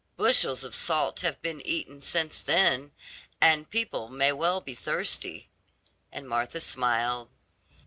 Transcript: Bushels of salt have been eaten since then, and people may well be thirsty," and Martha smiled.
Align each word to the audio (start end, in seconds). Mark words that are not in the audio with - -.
Bushels 0.17 0.63
of 0.63 0.73
salt 0.73 1.19
have 1.19 1.39
been 1.43 1.61
eaten 1.63 2.01
since 2.01 2.39
then, 2.39 2.91
and 3.39 3.69
people 3.69 4.09
may 4.09 4.31
well 4.31 4.59
be 4.59 4.73
thirsty," 4.73 5.51
and 6.11 6.27
Martha 6.27 6.59
smiled. 6.59 7.29